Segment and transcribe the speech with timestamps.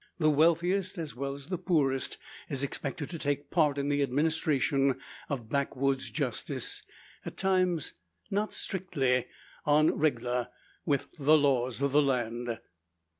[0.17, 2.17] The wealthiest, as well as the poorest,
[2.49, 6.81] is expected to take part in the administration of backwoods' justice
[7.23, 7.93] at times
[8.31, 9.27] not strictly
[9.67, 10.47] en regle
[10.87, 12.57] with the laws of the land.